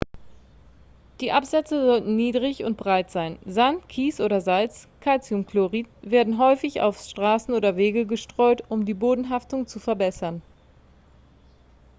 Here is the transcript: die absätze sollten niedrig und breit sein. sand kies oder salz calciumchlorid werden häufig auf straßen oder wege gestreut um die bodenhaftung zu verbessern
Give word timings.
die 1.19 1.31
absätze 1.31 1.79
sollten 1.79 2.15
niedrig 2.15 2.63
und 2.63 2.75
breit 2.75 3.11
sein. 3.11 3.37
sand 3.45 3.87
kies 3.87 4.19
oder 4.19 4.41
salz 4.41 4.87
calciumchlorid 5.01 5.87
werden 6.01 6.39
häufig 6.39 6.81
auf 6.81 6.97
straßen 6.99 7.53
oder 7.53 7.75
wege 7.75 8.07
gestreut 8.07 8.63
um 8.67 8.83
die 8.85 8.95
bodenhaftung 8.95 9.67
zu 9.67 9.77
verbessern 9.79 10.41